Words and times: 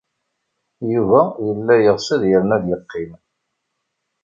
Yuba 0.93 1.21
yella 1.45 1.75
yeɣs 1.83 2.07
ad 2.15 2.23
yernu 2.29 2.53
ad 2.57 2.63
yeqqim. 2.67 3.11